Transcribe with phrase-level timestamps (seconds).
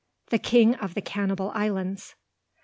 [0.31, 2.15] THE KING OF THE CANNIBAL ISLANDS.